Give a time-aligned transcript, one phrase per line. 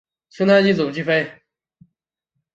[0.31, 1.29] 清太祖继妃。